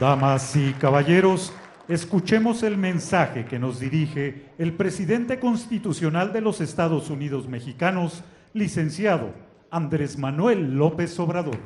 [0.00, 1.54] Damas y caballeros,
[1.88, 8.22] escuchemos el mensaje que nos dirige el presidente constitucional de los Estados Unidos mexicanos,
[8.52, 9.32] licenciado
[9.70, 11.58] Andrés Manuel López Obrador.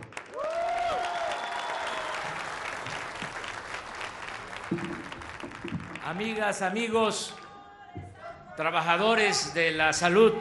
[6.06, 7.34] Amigas, amigos,
[8.56, 10.34] trabajadores de la salud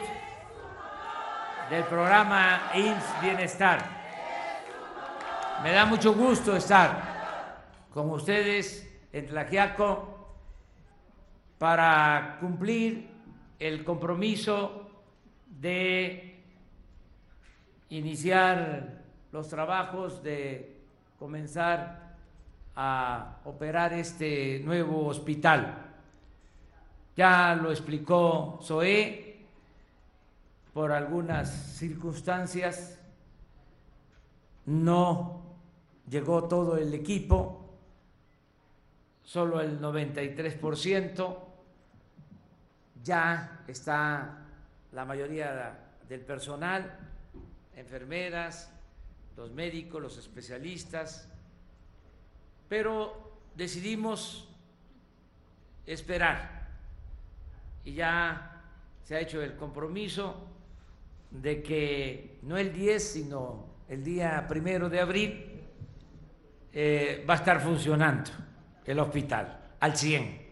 [1.70, 4.00] del programa IMSS Bienestar.
[5.64, 7.09] Me da mucho gusto estar
[7.92, 10.28] con ustedes en Tlaxiaco
[11.58, 13.08] para cumplir
[13.58, 14.88] el compromiso
[15.46, 16.42] de
[17.90, 19.02] iniciar
[19.32, 20.76] los trabajos, de
[21.18, 22.16] comenzar
[22.76, 25.86] a operar este nuevo hospital.
[27.16, 29.30] Ya lo explicó Zoé,
[30.72, 32.98] por algunas circunstancias
[34.66, 35.42] no
[36.08, 37.59] llegó todo el equipo,
[39.30, 41.38] solo el 93%,
[43.04, 44.44] ya está
[44.90, 45.78] la mayoría
[46.08, 46.98] del personal,
[47.76, 48.72] enfermeras,
[49.36, 51.28] los médicos, los especialistas,
[52.68, 54.48] pero decidimos
[55.86, 56.66] esperar.
[57.84, 58.64] Y ya
[59.04, 60.44] se ha hecho el compromiso
[61.30, 65.62] de que no el 10, sino el día primero de abril
[66.72, 68.49] eh, va a estar funcionando
[68.84, 70.50] el hospital al 100.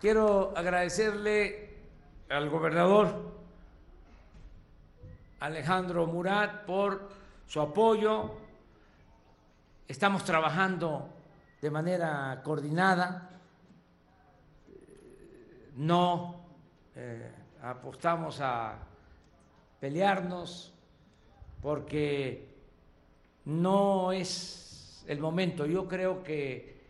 [0.00, 1.76] Quiero agradecerle
[2.30, 3.32] al gobernador
[5.40, 7.10] Alejandro Murat por
[7.46, 8.34] su apoyo.
[9.86, 11.10] Estamos trabajando
[11.60, 13.28] de manera coordinada,
[15.76, 16.44] no
[16.94, 17.32] eh,
[17.62, 18.78] apostamos a
[19.80, 20.72] pelearnos
[21.62, 22.48] porque
[23.44, 25.66] no es el momento.
[25.66, 26.80] Yo creo que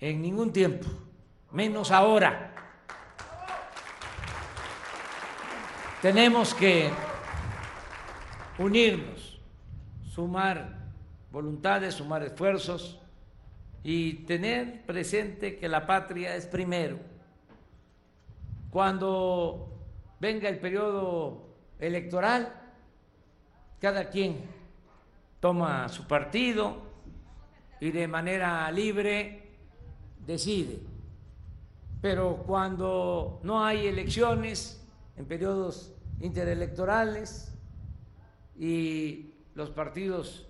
[0.00, 0.88] en ningún tiempo,
[1.52, 2.54] menos ahora,
[6.00, 6.90] tenemos que
[8.58, 9.40] unirnos,
[10.10, 10.90] sumar
[11.30, 12.98] voluntades, sumar esfuerzos
[13.84, 16.98] y tener presente que la patria es primero.
[18.70, 19.78] Cuando
[20.18, 21.51] venga el periodo
[21.82, 22.52] electoral,
[23.80, 24.38] cada quien
[25.40, 26.82] toma su partido
[27.80, 29.50] y de manera libre
[30.24, 30.80] decide.
[32.00, 34.84] Pero cuando no hay elecciones
[35.16, 37.52] en periodos interelectorales
[38.56, 40.46] y los partidos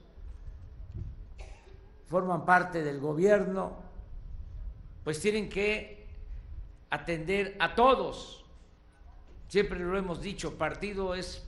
[2.06, 3.78] forman parte del gobierno,
[5.02, 6.06] pues tienen que
[6.90, 8.41] atender a todos.
[9.52, 11.44] Siempre lo hemos dicho, partido es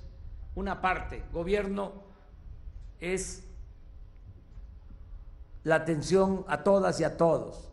[0.56, 2.02] una parte, gobierno
[3.00, 3.42] es
[5.62, 7.72] la atención a todas y a todos.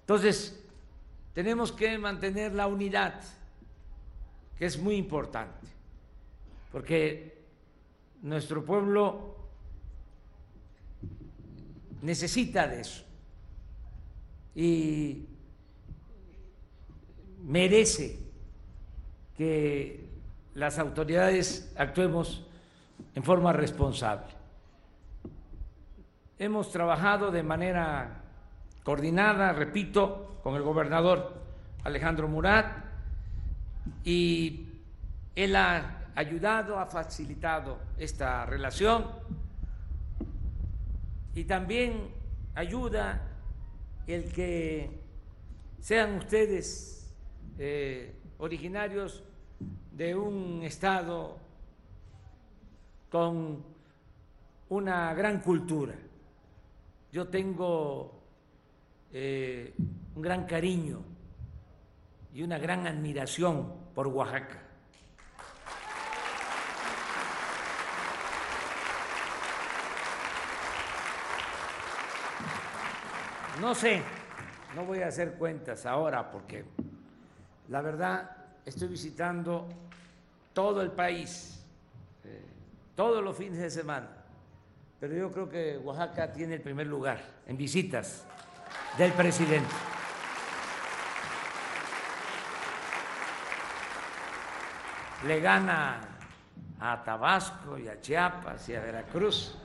[0.00, 0.60] Entonces,
[1.34, 3.20] tenemos que mantener la unidad,
[4.58, 5.68] que es muy importante,
[6.72, 7.40] porque
[8.22, 9.36] nuestro pueblo
[12.02, 13.04] necesita de eso
[14.56, 15.28] y
[17.44, 18.27] merece
[19.38, 20.04] que
[20.54, 22.44] las autoridades actuemos
[23.14, 24.26] en forma responsable.
[26.40, 28.22] Hemos trabajado de manera
[28.82, 31.40] coordinada, repito, con el gobernador
[31.84, 32.84] Alejandro Murat
[34.04, 34.66] y
[35.36, 39.06] él ha ayudado, ha facilitado esta relación
[41.34, 42.08] y también
[42.56, 43.22] ayuda
[44.08, 44.90] el que
[45.80, 47.14] sean ustedes
[47.58, 49.22] eh, originarios
[49.98, 51.36] de un estado
[53.10, 53.64] con
[54.68, 55.96] una gran cultura.
[57.10, 58.12] Yo tengo
[59.12, 59.74] eh,
[60.14, 61.02] un gran cariño
[62.32, 64.62] y una gran admiración por Oaxaca.
[73.60, 74.00] No sé,
[74.76, 76.64] no voy a hacer cuentas ahora porque
[77.68, 78.30] la verdad
[78.64, 79.87] estoy visitando
[80.58, 81.64] todo el país,
[82.24, 82.42] eh,
[82.96, 84.08] todos los fines de semana,
[84.98, 88.24] pero yo creo que Oaxaca tiene el primer lugar en visitas
[88.98, 89.72] del presidente.
[95.28, 96.00] Le gana
[96.80, 99.56] a Tabasco y a Chiapas y a Veracruz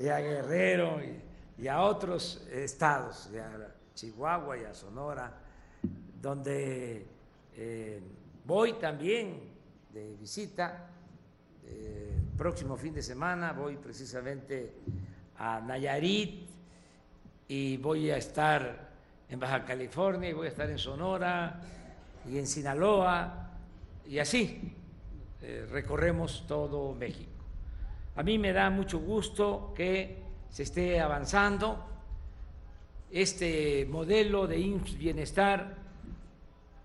[0.00, 1.00] y a Guerrero.
[1.00, 1.22] Y
[1.62, 5.32] y a otros estados, a Chihuahua y a Sonora,
[6.20, 7.06] donde
[7.54, 8.02] eh,
[8.44, 9.40] voy también
[9.92, 10.88] de visita,
[11.64, 14.72] eh, próximo fin de semana voy precisamente
[15.36, 16.48] a Nayarit
[17.48, 18.90] y voy a estar
[19.28, 21.60] en Baja California y voy a estar en Sonora
[22.28, 23.50] y en Sinaloa
[24.06, 24.74] y así
[25.40, 27.30] eh, recorremos todo México.
[28.16, 31.86] A mí me da mucho gusto que se esté avanzando
[33.10, 34.56] este modelo de
[34.98, 35.76] bienestar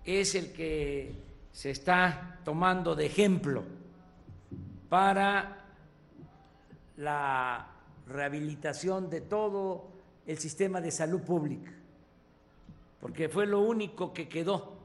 [0.04, 1.27] es el que
[1.58, 3.64] se está tomando de ejemplo
[4.88, 5.64] para
[6.98, 7.66] la
[8.06, 9.88] rehabilitación de todo
[10.24, 11.72] el sistema de salud pública,
[13.00, 14.76] porque fue lo único que quedó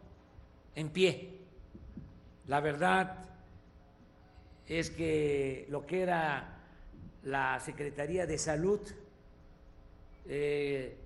[0.74, 1.42] en pie.
[2.48, 3.24] La verdad
[4.68, 6.58] es que lo que era
[7.22, 8.80] la Secretaría de Salud
[10.26, 10.98] eh,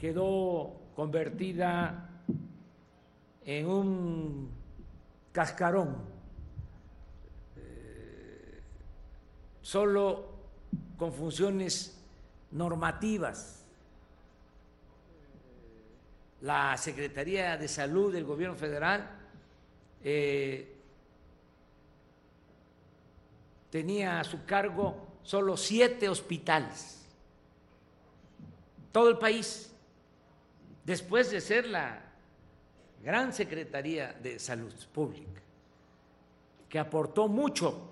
[0.00, 2.10] quedó convertida
[3.44, 4.59] en un
[5.32, 5.96] cascarón,
[9.62, 10.28] solo
[10.96, 11.98] con funciones
[12.50, 13.64] normativas.
[16.42, 19.10] La Secretaría de Salud del Gobierno Federal
[20.02, 20.74] eh,
[23.70, 27.06] tenía a su cargo solo siete hospitales,
[28.90, 29.70] todo el país,
[30.84, 32.09] después de ser la
[33.02, 35.40] gran Secretaría de Salud Pública,
[36.68, 37.88] que aportó mucho,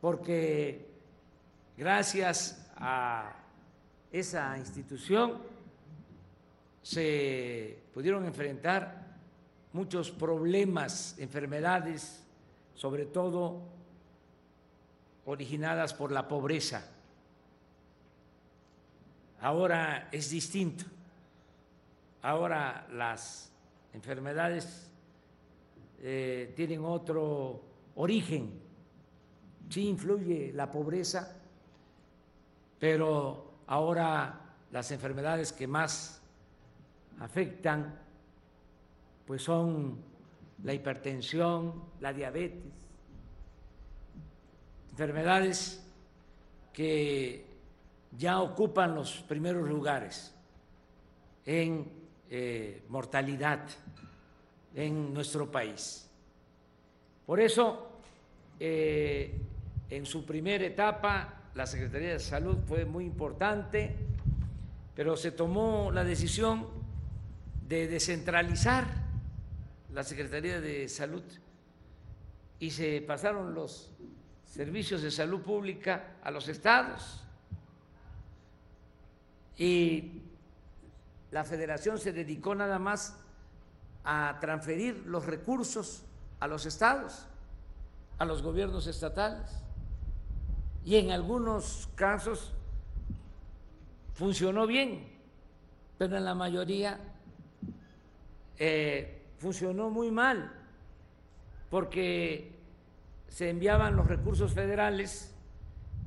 [0.00, 0.86] porque
[1.76, 3.36] gracias a
[4.10, 5.38] esa institución
[6.82, 9.16] se pudieron enfrentar
[9.72, 12.22] muchos problemas, enfermedades,
[12.74, 13.62] sobre todo
[15.24, 16.88] originadas por la pobreza.
[19.40, 20.84] Ahora es distinto.
[22.22, 23.51] Ahora las
[23.92, 24.90] enfermedades
[26.00, 27.62] eh, tienen otro
[27.94, 28.60] origen.
[29.68, 31.36] Sí influye la pobreza,
[32.78, 34.40] pero ahora
[34.70, 36.20] las enfermedades que más
[37.20, 37.98] afectan
[39.26, 39.98] pues son
[40.64, 42.72] la hipertensión, la diabetes,
[44.90, 45.82] enfermedades
[46.72, 47.46] que
[48.18, 50.34] ya ocupan los primeros lugares
[51.46, 52.01] en
[52.34, 53.60] eh, mortalidad
[54.74, 56.08] en nuestro país.
[57.26, 58.00] Por eso,
[58.58, 59.38] eh,
[59.90, 63.94] en su primera etapa, la Secretaría de Salud fue muy importante,
[64.96, 66.68] pero se tomó la decisión
[67.68, 68.86] de descentralizar
[69.92, 71.24] la Secretaría de Salud
[72.58, 73.92] y se pasaron los
[74.46, 77.22] servicios de salud pública a los estados.
[79.58, 80.21] Y
[81.32, 83.18] la federación se dedicó nada más
[84.04, 86.04] a transferir los recursos
[86.40, 87.26] a los estados,
[88.18, 89.50] a los gobiernos estatales.
[90.84, 92.52] Y en algunos casos
[94.12, 95.08] funcionó bien,
[95.96, 97.00] pero en la mayoría
[98.58, 100.52] eh, funcionó muy mal,
[101.70, 102.58] porque
[103.28, 105.34] se enviaban los recursos federales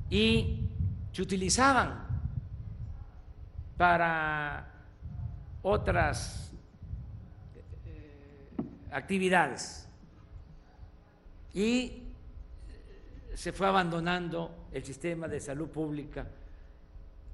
[0.08, 0.70] y
[1.10, 2.06] se utilizaban
[3.76, 4.75] para
[5.68, 6.52] otras
[7.84, 8.52] eh,
[8.92, 9.88] actividades.
[11.54, 12.04] Y
[13.34, 16.28] se fue abandonando el sistema de salud pública,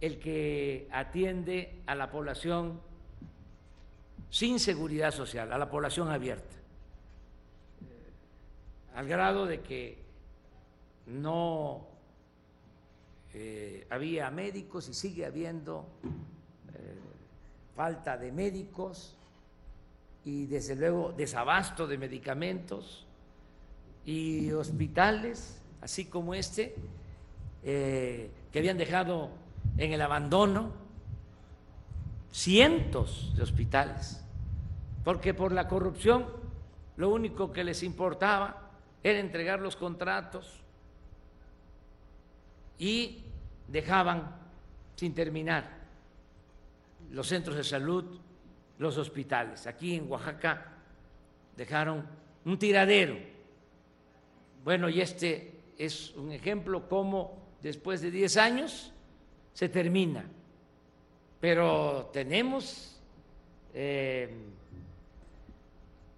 [0.01, 2.81] el que atiende a la población
[4.31, 6.57] sin seguridad social, a la población abierta,
[8.95, 9.99] al grado de que
[11.05, 11.87] no
[13.35, 15.87] eh, había médicos y sigue habiendo
[17.75, 19.17] falta de médicos
[20.25, 23.07] y desde luego desabasto de medicamentos
[24.05, 26.75] y hospitales, así como este,
[27.65, 29.31] eh, que habían dejado
[29.79, 30.73] en el abandono
[32.31, 34.23] cientos de hospitales,
[35.05, 36.27] porque por la corrupción
[36.97, 38.71] lo único que les importaba
[39.03, 40.61] era entregar los contratos
[42.79, 43.25] y
[43.69, 44.37] dejaban
[44.97, 45.82] sin terminar
[47.13, 48.19] los centros de salud,
[48.79, 49.67] los hospitales.
[49.67, 50.67] Aquí en Oaxaca
[51.57, 52.07] dejaron
[52.45, 53.17] un tiradero.
[54.65, 58.93] Bueno, y este es un ejemplo cómo después de 10 años
[59.53, 60.25] se termina.
[61.41, 62.99] Pero tenemos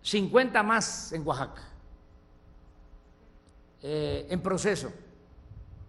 [0.03, 1.63] 50 eh, más en Oaxaca,
[3.83, 4.93] eh, en proceso,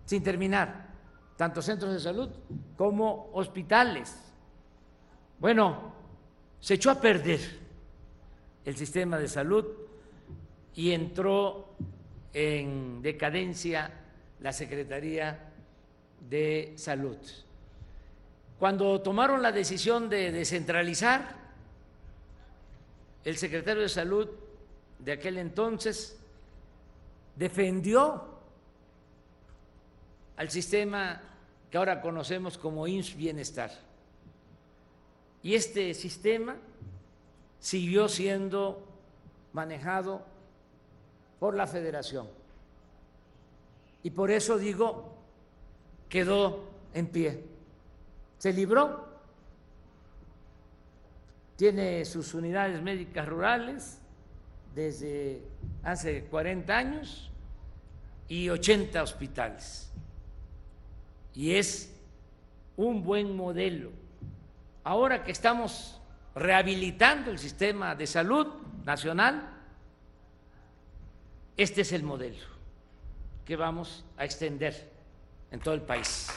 [0.06, 0.88] sin terminar,
[1.36, 2.30] tanto centros de salud
[2.78, 4.25] como hospitales.
[5.40, 5.94] Bueno,
[6.60, 7.40] se echó a perder
[8.64, 9.66] el sistema de salud
[10.74, 11.76] y entró
[12.34, 13.92] en decadencia
[14.40, 15.52] la Secretaría
[16.30, 17.18] de Salud.
[18.60, 21.36] Cuando tomaron la decisión de descentralizar,
[23.24, 24.30] el secretario de Salud
[25.00, 26.18] de aquel entonces
[27.36, 28.36] defendió
[30.38, 31.22] al sistema
[31.70, 33.85] que ahora conocemos como INS Bienestar.
[35.46, 36.56] Y este sistema
[37.60, 38.84] siguió siendo
[39.54, 40.26] manejado
[41.40, 42.28] por la federación.
[44.02, 45.14] Y por eso digo,
[46.10, 46.64] quedó
[46.96, 47.44] en pie.
[48.40, 49.06] Se libró.
[51.58, 54.00] Tiene sus unidades médicas rurales
[54.74, 55.44] desde
[55.84, 57.30] hace 40 años
[58.28, 59.92] y 80 hospitales.
[61.36, 61.94] Y es
[62.76, 64.05] un buen modelo.
[64.86, 66.00] Ahora que estamos
[66.36, 68.46] rehabilitando el sistema de salud
[68.84, 69.50] nacional,
[71.58, 72.46] este es el modelo
[73.46, 74.92] que vamos a extender
[75.50, 76.30] en todo el país.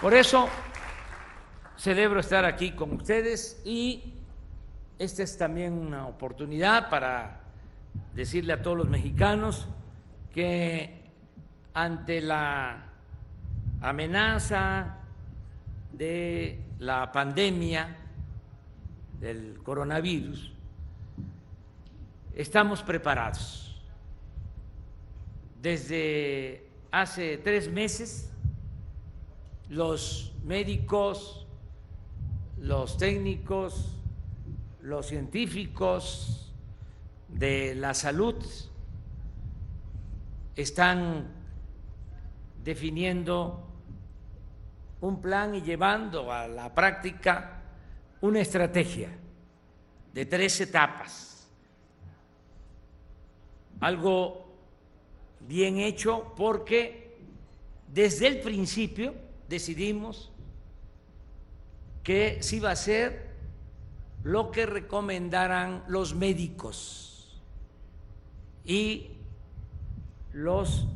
[0.00, 0.48] Por eso
[1.76, 4.14] celebro estar aquí con ustedes y
[5.00, 7.40] esta es también una oportunidad para
[8.14, 9.66] decirle a todos los mexicanos
[10.36, 10.90] que
[11.72, 12.92] ante la
[13.80, 14.98] amenaza
[15.90, 17.96] de la pandemia
[19.18, 20.52] del coronavirus,
[22.34, 23.82] estamos preparados.
[25.62, 28.30] Desde hace tres meses,
[29.70, 31.46] los médicos,
[32.58, 33.90] los técnicos,
[34.82, 36.52] los científicos
[37.26, 38.36] de la salud
[40.56, 41.28] están
[42.64, 43.62] definiendo
[45.02, 47.62] un plan y llevando a la práctica
[48.22, 49.10] una estrategia
[50.12, 51.48] de tres etapas.
[53.80, 54.46] Algo
[55.40, 57.18] bien hecho porque
[57.92, 59.14] desde el principio
[59.48, 60.32] decidimos
[62.02, 63.26] que sí va a ser
[64.24, 67.40] lo que recomendaran los médicos
[68.64, 69.15] y
[70.36, 70.86] los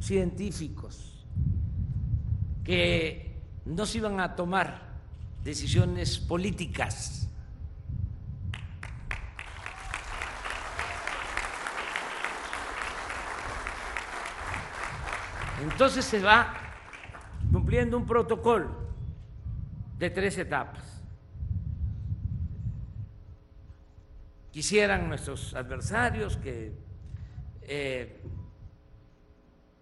[0.00, 1.26] científicos,
[2.64, 4.80] que no se iban a tomar
[5.44, 7.28] decisiones políticas.
[15.62, 16.54] Entonces se va
[17.52, 18.70] cumpliendo un protocolo
[19.98, 21.02] de tres etapas.
[24.50, 26.72] Quisieran nuestros adversarios que
[27.60, 28.22] eh,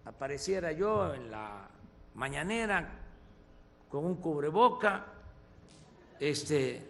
[0.05, 1.67] apareciera yo en la
[2.13, 2.87] mañanera
[3.89, 5.05] con un cubreboca,
[6.19, 6.87] este,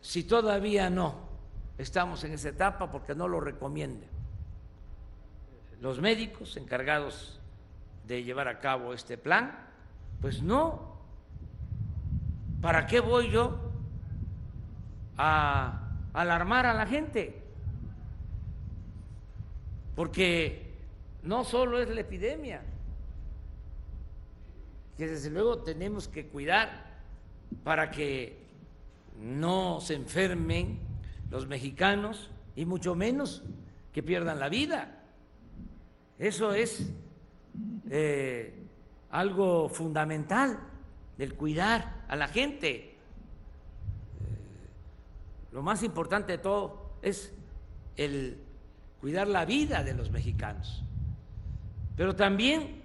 [0.00, 1.28] si todavía no
[1.76, 4.18] estamos en esa etapa, porque no lo recomienden
[5.80, 7.40] los médicos encargados
[8.06, 9.66] de llevar a cabo este plan,
[10.20, 10.98] pues no.
[12.60, 13.56] ¿Para qué voy yo
[15.16, 17.37] a alarmar a la gente?
[19.98, 20.62] Porque
[21.24, 22.62] no solo es la epidemia,
[24.96, 27.00] que desde luego tenemos que cuidar
[27.64, 28.36] para que
[29.20, 30.78] no se enfermen
[31.32, 33.42] los mexicanos y mucho menos
[33.92, 35.02] que pierdan la vida.
[36.16, 36.88] Eso es
[37.90, 38.54] eh,
[39.10, 40.60] algo fundamental
[41.16, 42.70] del cuidar a la gente.
[42.76, 42.96] Eh,
[45.50, 47.32] lo más importante de todo es
[47.96, 48.44] el
[49.00, 50.82] cuidar la vida de los mexicanos.
[51.96, 52.82] Pero también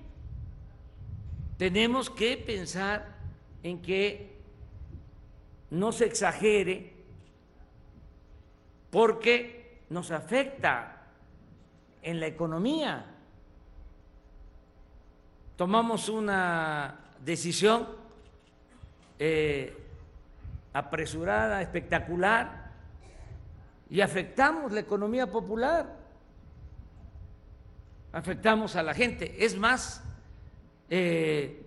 [1.58, 3.16] tenemos que pensar
[3.64, 4.38] en que
[5.70, 6.94] no se exagere
[8.90, 11.08] porque nos afecta
[12.02, 13.14] en la economía
[15.56, 17.88] tomamos una decisión
[19.20, 19.78] eh,
[20.74, 22.72] apresurada, espectacular,
[23.90, 26.03] y afectamos la economía popular,
[28.14, 29.44] afectamos a la gente.
[29.44, 30.02] Es más,
[30.90, 31.66] eh,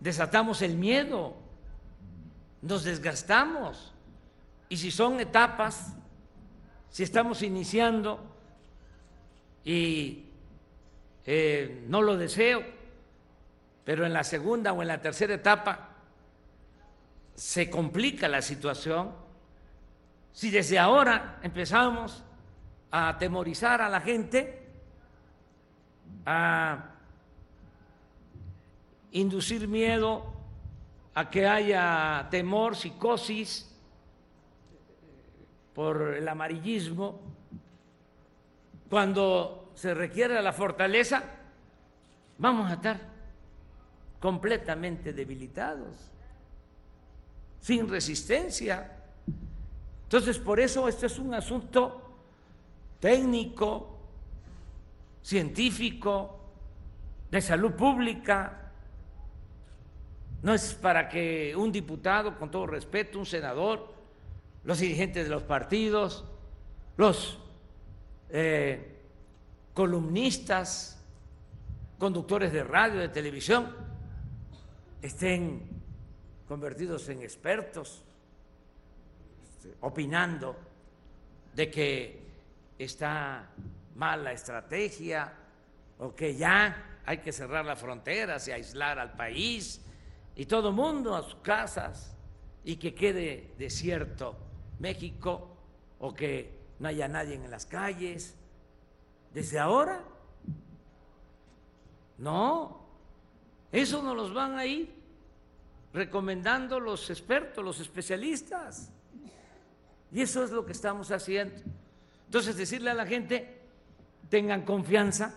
[0.00, 1.36] desatamos el miedo,
[2.62, 3.92] nos desgastamos,
[4.68, 5.94] y si son etapas,
[6.88, 8.20] si estamos iniciando
[9.64, 10.24] y
[11.26, 12.64] eh, no lo deseo,
[13.84, 15.88] pero en la segunda o en la tercera etapa
[17.34, 19.12] se complica la situación.
[20.32, 22.22] Si desde ahora empezamos
[22.90, 24.66] a atemorizar a la gente,
[26.26, 26.90] a
[29.12, 30.24] inducir miedo
[31.14, 33.66] a que haya temor, psicosis
[35.74, 37.20] por el amarillismo,
[38.88, 41.22] cuando se requiere la fortaleza,
[42.38, 43.00] vamos a estar
[44.18, 46.10] completamente debilitados,
[47.60, 48.96] sin resistencia.
[50.02, 52.09] Entonces, por eso este es un asunto
[53.00, 53.98] técnico,
[55.22, 56.38] científico,
[57.30, 58.72] de salud pública.
[60.42, 63.92] No es para que un diputado, con todo respeto, un senador,
[64.64, 66.24] los dirigentes de los partidos,
[66.96, 67.38] los
[68.30, 68.98] eh,
[69.74, 71.02] columnistas,
[71.98, 73.74] conductores de radio, de televisión,
[75.02, 75.68] estén
[76.48, 78.02] convertidos en expertos,
[79.56, 80.56] este, opinando
[81.54, 82.29] de que
[82.84, 83.50] está
[83.94, 85.32] mal la estrategia
[85.98, 89.82] o que ya hay que cerrar las fronteras y aislar al país
[90.34, 92.16] y todo mundo a sus casas
[92.64, 94.36] y que quede desierto
[94.78, 95.56] México
[95.98, 98.34] o que no haya nadie en las calles.
[99.34, 100.02] Desde ahora,
[102.18, 102.86] no,
[103.70, 104.94] eso nos los van a ir
[105.92, 108.90] recomendando los expertos, los especialistas.
[110.12, 111.60] Y eso es lo que estamos haciendo.
[112.30, 113.58] Entonces, decirle a la gente,
[114.28, 115.34] tengan confianza,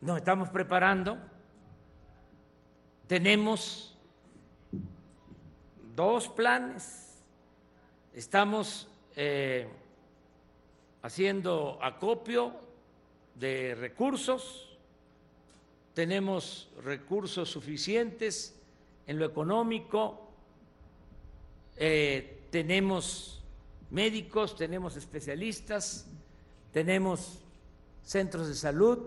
[0.00, 1.16] nos estamos preparando,
[3.06, 3.96] tenemos
[5.94, 7.22] dos planes,
[8.12, 9.68] estamos eh,
[11.02, 12.56] haciendo acopio
[13.36, 14.76] de recursos,
[15.94, 18.60] tenemos recursos suficientes
[19.06, 20.28] en lo económico,
[21.76, 23.43] eh, tenemos
[23.94, 26.06] médicos, tenemos especialistas,
[26.72, 27.38] tenemos
[28.02, 28.98] centros de salud,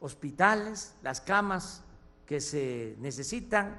[0.00, 1.84] hospitales, las camas
[2.26, 3.78] que se necesitan,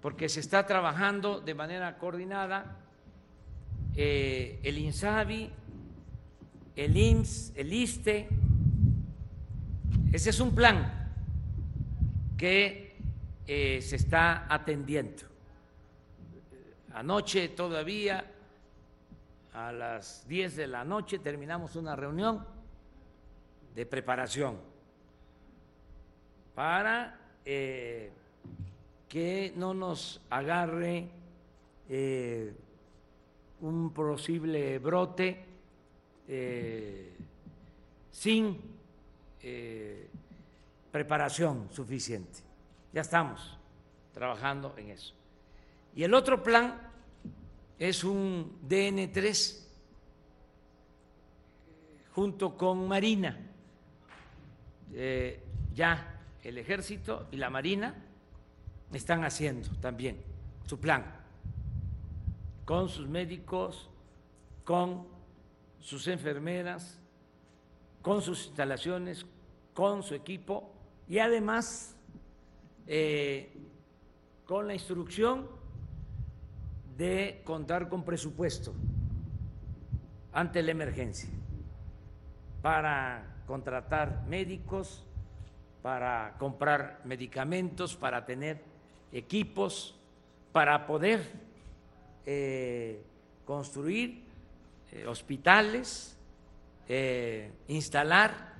[0.00, 2.78] porque se está trabajando de manera coordinada
[3.94, 5.50] eh, el INSABI,
[6.76, 8.28] el IMSS, el ISTE.
[10.12, 11.10] Ese es un plan
[12.36, 12.96] que
[13.46, 15.22] eh, se está atendiendo.
[16.94, 18.31] Anoche todavía,
[19.52, 22.44] a las 10 de la noche, terminamos una reunión
[23.74, 24.58] de preparación
[26.54, 28.12] para eh,
[29.08, 31.08] que no nos agarre
[31.88, 32.54] eh,
[33.60, 35.46] un posible brote
[38.10, 38.58] sin
[40.90, 42.40] preparación suficiente.
[42.92, 43.58] Ya estamos
[44.12, 45.14] trabajando en eso.
[45.94, 46.91] Y el otro plan
[47.78, 49.62] es un DN3
[52.14, 53.38] junto con Marina.
[54.92, 55.42] Eh,
[55.74, 57.94] ya el ejército y la Marina
[58.92, 60.22] están haciendo también
[60.66, 61.22] su plan
[62.64, 63.88] con sus médicos,
[64.64, 65.06] con
[65.80, 66.98] sus enfermeras,
[68.02, 69.26] con sus instalaciones,
[69.74, 70.72] con su equipo
[71.08, 71.96] y además
[72.86, 73.52] eh,
[74.46, 75.48] con la instrucción
[76.96, 78.74] de contar con presupuesto
[80.32, 81.28] ante la emergencia
[82.62, 85.04] para contratar médicos,
[85.82, 88.62] para comprar medicamentos, para tener
[89.12, 89.94] equipos,
[90.52, 91.30] para poder
[92.24, 93.02] eh,
[93.44, 94.22] construir
[94.92, 96.16] eh, hospitales,
[97.68, 98.52] instalar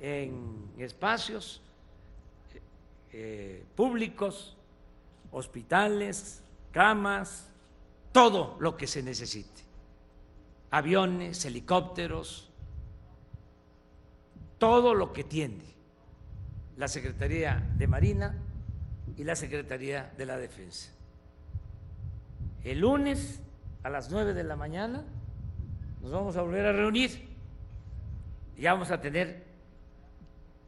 [0.00, 1.60] en espacios
[3.12, 4.56] eh, públicos,
[5.32, 6.42] hospitales,
[6.76, 7.48] camas,
[8.12, 9.62] todo lo que se necesite,
[10.70, 12.50] aviones, helicópteros,
[14.58, 15.64] todo lo que tiene
[16.76, 18.34] la Secretaría de Marina
[19.16, 20.92] y la Secretaría de la Defensa.
[22.62, 23.40] El lunes
[23.82, 25.02] a las nueve de la mañana
[26.02, 27.26] nos vamos a volver a reunir
[28.54, 29.46] y vamos a tener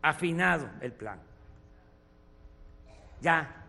[0.00, 1.20] afinado el plan
[3.20, 3.66] ya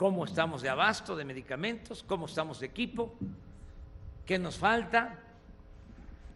[0.00, 3.12] cómo estamos de abasto de medicamentos, cómo estamos de equipo,
[4.24, 5.18] qué nos falta,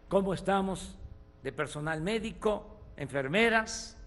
[0.07, 0.95] cómo estamos
[1.41, 3.97] de personal médico, enfermeras,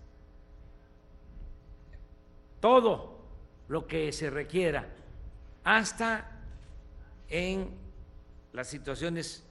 [2.60, 3.18] todo
[3.66, 4.94] lo que se requiera,
[5.64, 6.30] hasta
[7.28, 7.76] en
[8.52, 9.44] las situaciones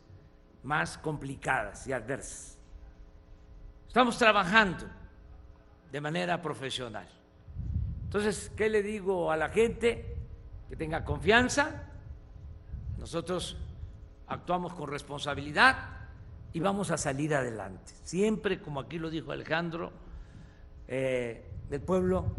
[0.63, 2.57] más complicadas y adversas.
[3.85, 4.85] Estamos trabajando
[5.91, 7.16] de manera profesional.
[8.07, 10.15] Entonces, ¿qué le digo a la gente?
[10.69, 11.83] Que tenga confianza.
[12.97, 13.57] Nosotros
[14.27, 15.75] actuamos con responsabilidad
[16.53, 17.91] y vamos a salir adelante.
[18.03, 19.91] Siempre, como aquí lo dijo Alejandro,
[20.87, 22.31] eh, el pueblo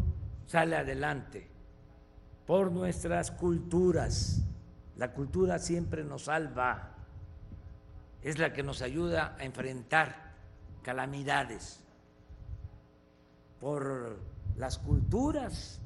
[0.47, 1.47] sale adelante
[2.47, 4.41] por nuestras culturas.
[4.97, 6.95] La cultura siempre nos salva,
[8.23, 10.33] es la que nos ayuda a enfrentar
[10.81, 11.83] calamidades.
[13.59, 14.17] Por
[14.59, 15.79] las culturas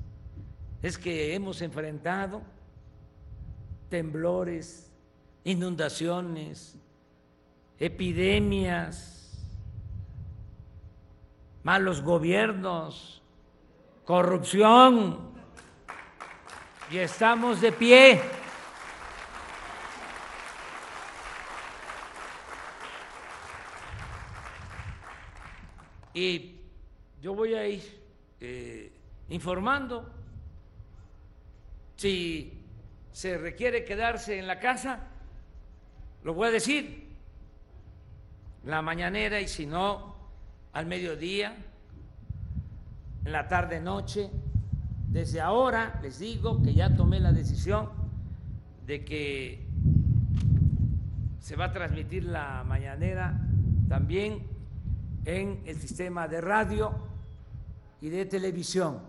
[0.81, 2.41] es que hemos enfrentado
[3.88, 4.91] temblores,
[5.43, 6.75] inundaciones,
[7.77, 9.45] epidemias,
[11.62, 13.21] malos gobiernos,
[14.05, 15.19] corrupción,
[16.89, 18.21] y estamos de pie.
[26.15, 26.59] Y
[27.21, 28.02] yo voy a ir
[28.43, 28.91] eh,
[29.29, 30.06] informando.
[31.95, 32.62] Si
[33.13, 34.99] se requiere quedarse en la casa,
[36.23, 37.08] lo voy a decir,
[38.65, 40.15] la mañanera y si no,
[40.73, 41.56] al mediodía,
[43.23, 44.29] en la tarde noche.
[45.08, 47.89] Desde ahora les digo que ya tomé la decisión
[48.86, 49.65] de que
[51.39, 53.39] se va a transmitir la mañanera
[53.88, 54.47] también
[55.23, 57.12] en el sistema de radio
[58.03, 58.99] y de televisión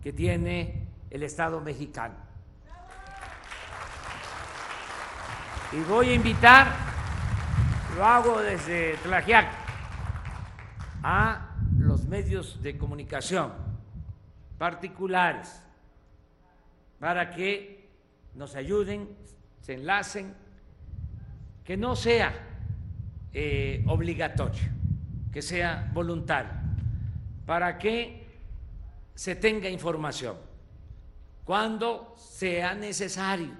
[0.00, 2.14] que tiene el Estado mexicano.
[5.72, 6.72] Y voy a invitar,
[7.96, 9.48] lo hago desde Tlajiac,
[11.02, 13.52] a los medios de comunicación
[14.58, 15.60] particulares
[17.00, 17.88] para que
[18.36, 19.08] nos ayuden,
[19.60, 20.32] se enlacen,
[21.64, 22.32] que no sea
[23.32, 24.70] eh, obligatorio,
[25.32, 26.52] que sea voluntario,
[27.44, 28.24] para que
[29.16, 30.36] se tenga información.
[31.44, 33.54] Cuando sea necesario.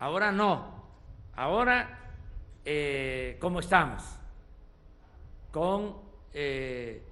[0.00, 0.84] Ahora no,
[1.36, 1.98] ahora
[2.64, 4.02] eh, ¿cómo estamos?
[5.50, 5.96] Con
[6.34, 7.02] eh,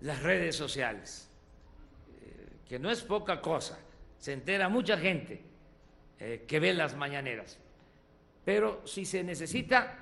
[0.00, 1.28] las redes sociales,
[2.20, 3.78] eh, que no es poca cosa,
[4.18, 5.42] se entera mucha gente
[6.46, 7.58] que ve las mañaneras,
[8.44, 9.98] pero si se necesita,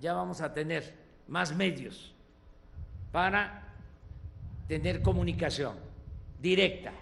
[0.00, 0.96] ya vamos a tener
[1.28, 2.12] más medios
[3.12, 3.61] para
[4.72, 5.74] tener comunicación
[6.40, 6.92] directa.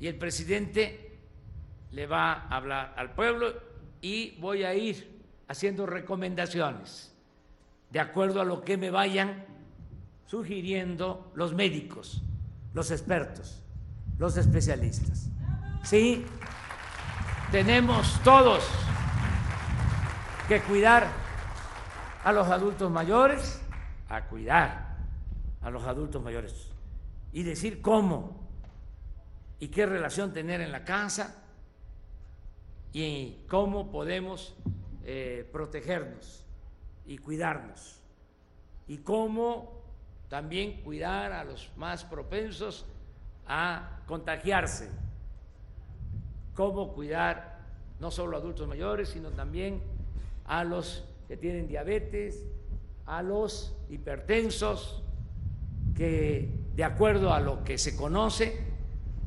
[0.00, 1.16] Y el presidente
[1.92, 3.54] le va a hablar al pueblo
[4.00, 7.14] y voy a ir haciendo recomendaciones
[7.90, 9.44] de acuerdo a lo que me vayan
[10.26, 12.20] sugiriendo los médicos,
[12.74, 13.62] los expertos,
[14.18, 15.28] los especialistas.
[15.84, 16.24] Sí,
[17.52, 18.68] tenemos todos
[20.48, 21.06] que cuidar
[22.24, 23.62] a los adultos mayores,
[24.08, 24.96] a cuidar
[25.60, 26.71] a los adultos mayores
[27.32, 28.40] y decir cómo
[29.58, 31.42] y qué relación tener en la casa
[32.92, 34.54] y cómo podemos
[35.04, 36.44] eh, protegernos
[37.06, 38.00] y cuidarnos
[38.86, 39.82] y cómo
[40.28, 42.86] también cuidar a los más propensos
[43.46, 44.90] a contagiarse,
[46.54, 47.60] cómo cuidar
[48.00, 49.82] no solo a adultos mayores, sino también
[50.44, 52.46] a los que tienen diabetes,
[53.06, 55.02] a los hipertensos,
[55.94, 58.64] que de acuerdo a lo que se conoce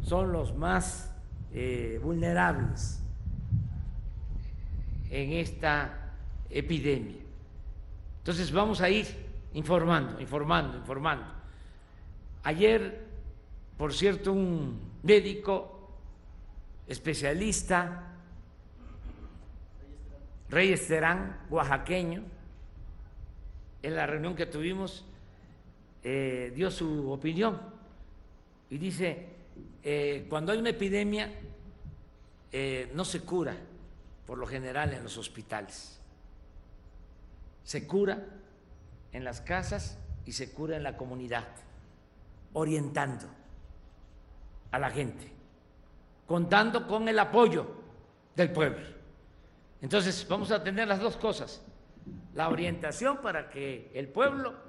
[0.03, 1.11] son los más
[1.53, 3.01] eh, vulnerables
[5.09, 6.11] en esta
[6.49, 7.21] epidemia.
[8.19, 9.05] Entonces vamos a ir
[9.53, 11.25] informando, informando, informando.
[12.43, 13.05] Ayer,
[13.77, 15.97] por cierto, un médico
[16.87, 18.11] especialista,
[20.49, 22.23] Rey Esterán, oaxaqueño,
[23.81, 25.05] en la reunión que tuvimos,
[26.07, 27.59] eh, dio su opinión
[28.69, 29.25] y dice,
[29.81, 31.33] eh, cuando hay una epidemia,
[32.51, 33.57] eh, no se cura
[34.27, 35.99] por lo general en los hospitales,
[37.63, 38.23] se cura
[39.13, 41.47] en las casas y se cura en la comunidad,
[42.53, 43.25] orientando
[44.69, 45.31] a la gente,
[46.27, 47.65] contando con el apoyo
[48.35, 48.85] del pueblo.
[49.81, 51.63] Entonces vamos a tener las dos cosas,
[52.35, 54.64] la orientación para que el pueblo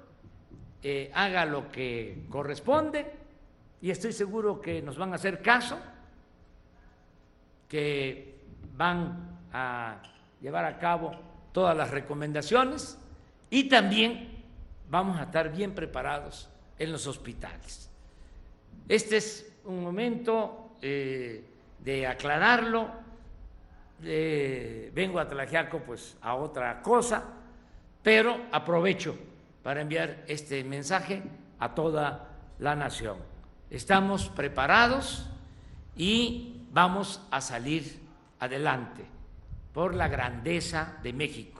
[0.83, 3.11] eh, haga lo que corresponde
[3.81, 5.77] y estoy seguro que nos van a hacer caso,
[7.67, 8.35] que
[8.75, 9.97] van a
[10.39, 11.11] llevar a cabo
[11.51, 12.97] todas las recomendaciones
[13.49, 14.43] y también
[14.89, 17.89] vamos a estar bien preparados en los hospitales.
[18.87, 21.43] Este es un momento eh,
[21.79, 22.91] de aclararlo.
[23.99, 27.23] vengo a Tlajiaco pues a otra cosa,
[28.03, 29.17] pero aprovecho
[29.67, 31.21] para enviar este mensaje
[31.59, 33.17] a toda la nación.
[33.69, 35.25] Estamos preparados
[35.93, 37.99] y vamos a salir
[38.39, 39.03] adelante
[39.73, 41.59] por la grandeza de México,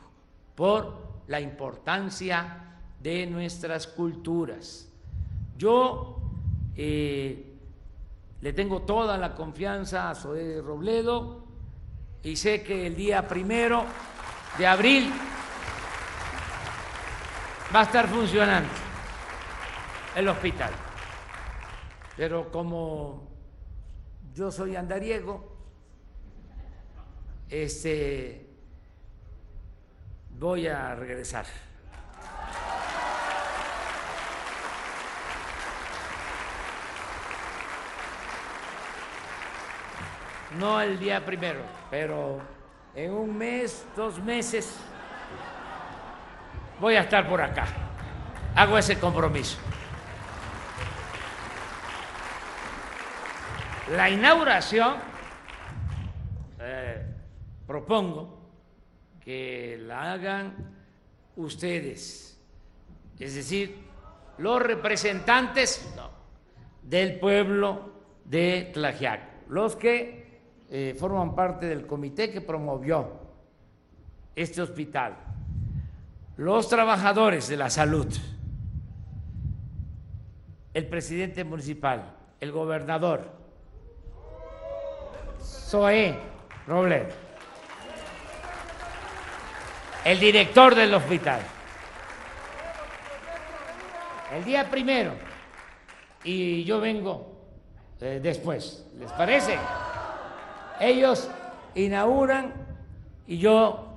[0.55, 4.87] por la importancia de nuestras culturas.
[5.57, 6.13] Yo
[6.79, 7.57] Eh,
[8.39, 11.43] le tengo toda la confianza a Zoé Robledo
[12.23, 13.83] y sé que el día primero
[14.59, 15.11] de abril
[17.73, 18.69] va a estar funcionando
[20.15, 20.71] el hospital.
[22.15, 23.27] Pero como
[24.34, 25.56] yo soy andariego,
[27.49, 28.47] este,
[30.38, 31.45] voy a regresar.
[40.58, 41.60] No el día primero,
[41.91, 42.39] pero
[42.95, 44.80] en un mes, dos meses,
[46.79, 47.65] voy a estar por acá.
[48.55, 49.57] Hago ese compromiso.
[53.91, 54.95] La inauguración,
[56.59, 57.05] eh,
[57.65, 58.37] propongo
[59.23, 60.55] que la hagan
[61.37, 62.37] ustedes,
[63.17, 63.87] es decir,
[64.39, 65.87] los representantes
[66.81, 67.93] del pueblo
[68.25, 73.21] de Tlaxiaco, los que eh, forman parte del comité que promovió
[74.35, 75.15] este hospital,
[76.38, 78.08] los trabajadores de la salud,
[80.73, 83.32] el presidente municipal, el gobernador,
[85.41, 86.15] Zoé
[86.67, 87.08] Robledo,
[90.06, 91.41] el director del hospital.
[94.34, 95.13] El día primero
[96.23, 97.38] y yo vengo
[98.02, 98.86] eh, después.
[99.00, 99.58] ¿Les parece?
[100.80, 101.30] Ellos
[101.73, 102.54] inauguran
[103.26, 103.88] y yo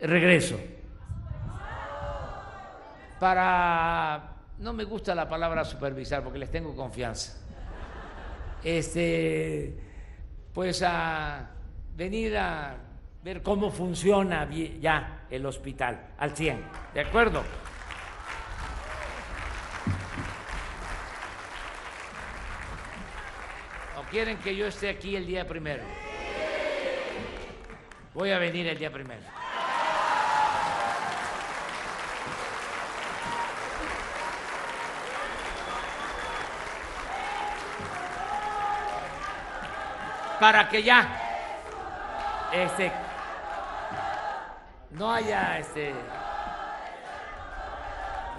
[0.00, 0.58] regreso.
[3.24, 4.20] Para
[4.58, 7.32] no me gusta la palabra supervisar porque les tengo confianza.
[8.62, 9.74] Este
[10.52, 11.48] pues a
[11.96, 12.76] venir a
[13.22, 14.46] ver cómo funciona
[14.78, 17.42] ya el hospital al 100, ¿de acuerdo?
[23.98, 25.82] ¿O quieren que yo esté aquí el día primero?
[28.12, 29.43] Voy a venir el día primero.
[40.44, 41.08] Para que ya
[42.52, 42.92] este,
[44.90, 45.94] no haya este,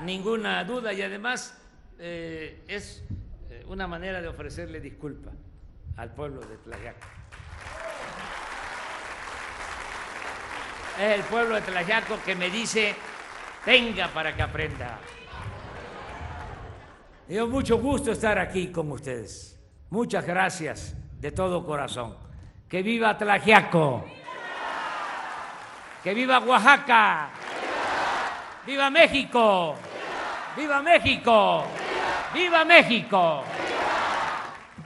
[0.04, 1.60] ninguna duda y además
[1.98, 3.04] eh, es
[3.50, 5.32] eh, una manera de ofrecerle disculpa
[5.98, 7.08] al pueblo de Tlayaco.
[11.00, 12.94] Es el pueblo de Tlayaco que me dice,
[13.66, 15.00] venga para que aprenda.
[17.28, 19.60] Dio mucho gusto estar aquí con ustedes.
[19.90, 22.14] Muchas gracias de todo corazón.
[22.70, 24.06] Que viva Tlaxiaco.
[26.04, 27.30] Que viva Oaxaca.
[28.68, 29.76] Viva México.
[30.56, 31.66] Viva México.
[32.32, 33.44] Viva México.